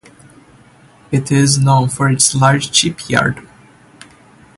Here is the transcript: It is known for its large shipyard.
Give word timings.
It 1.11 1.31
is 1.31 1.59
known 1.59 1.89
for 1.89 2.09
its 2.09 2.33
large 2.33 2.73
shipyard. 2.73 3.47